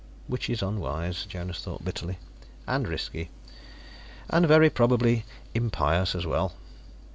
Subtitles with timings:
[0.25, 2.17] "Which is unwise," Jonas thought bitterly,
[2.65, 3.29] "and risky,
[4.31, 6.53] and very probably impious as well."